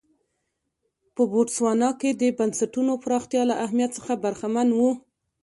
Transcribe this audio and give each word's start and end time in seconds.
په 1.15 1.21
بوتسوانا 1.31 1.89
کې 1.99 2.09
د 2.21 2.23
بنسټونو 2.37 2.93
پراختیا 3.03 3.41
له 3.49 3.55
اهمیت 3.65 3.91
څخه 3.97 4.13
برخمن 4.23 4.67
و. 4.73 4.79